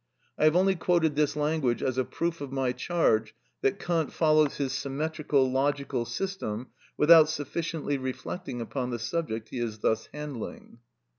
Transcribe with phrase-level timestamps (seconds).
[0.35, 4.57] I have only quoted this language as a proof of my charge that Kant follows
[4.57, 10.79] his symmetrical, logical system without sufficiently reflecting upon the subject he is thus handling.